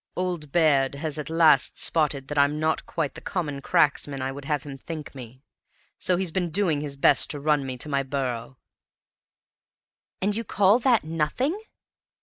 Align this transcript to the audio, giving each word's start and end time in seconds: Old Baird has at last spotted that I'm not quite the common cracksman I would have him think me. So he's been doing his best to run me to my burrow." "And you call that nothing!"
Old 0.15 0.51
Baird 0.51 0.95
has 0.95 1.19
at 1.19 1.29
last 1.29 1.77
spotted 1.77 2.27
that 2.27 2.37
I'm 2.39 2.59
not 2.59 2.87
quite 2.87 3.13
the 3.13 3.21
common 3.21 3.61
cracksman 3.61 4.19
I 4.19 4.31
would 4.31 4.45
have 4.45 4.63
him 4.63 4.75
think 4.75 5.13
me. 5.13 5.43
So 5.99 6.17
he's 6.17 6.31
been 6.31 6.49
doing 6.49 6.81
his 6.81 6.95
best 6.95 7.29
to 7.29 7.39
run 7.39 7.63
me 7.63 7.77
to 7.77 7.87
my 7.87 8.01
burrow." 8.01 8.57
"And 10.19 10.35
you 10.35 10.43
call 10.43 10.79
that 10.79 11.03
nothing!" 11.03 11.55